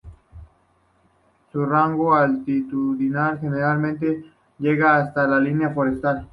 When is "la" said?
5.27-5.39